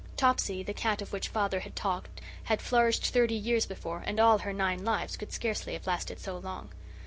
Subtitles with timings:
[0.17, 4.39] Topsy, the cat of which father had talked, had flourished thirty years before, and all
[4.39, 6.71] her nine lives could scarcely have lasted so long.